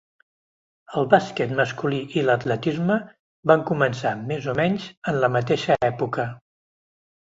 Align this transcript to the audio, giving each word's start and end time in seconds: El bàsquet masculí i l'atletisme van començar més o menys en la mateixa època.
El 1.01 1.05
bàsquet 1.11 1.53
masculí 1.59 1.99
i 2.21 2.25
l'atletisme 2.31 2.97
van 3.55 3.69
començar 3.71 4.17
més 4.27 4.51
o 4.53 4.59
menys 4.65 4.93
en 5.15 5.25
la 5.25 5.35
mateixa 5.39 5.83
època. 5.97 6.31